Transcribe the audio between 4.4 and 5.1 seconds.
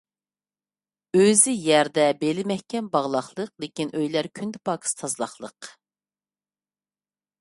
كۈندە پاكىز